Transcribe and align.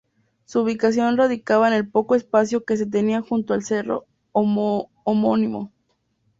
Su 0.45 0.61
ubicación 0.61 1.15
radicaba 1.15 1.67
en 1.67 1.75
el 1.75 1.87
poco 1.87 2.15
espacio 2.15 2.65
que 2.65 2.75
se 2.75 2.87
tenía 2.87 3.21
junto 3.21 3.53
al 3.53 3.63
cerro 3.63 4.07
homónimo. 4.31 5.71